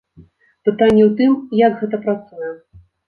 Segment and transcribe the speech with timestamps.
[0.69, 1.31] Пытанне ў тым,
[1.67, 2.51] як гэта працуе.